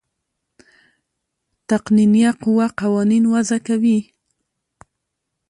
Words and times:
تقنینیه 1.69 2.31
قوه 2.43 2.67
قوانین 2.79 3.23
وضع 3.33 3.59
کوي. 3.67 3.99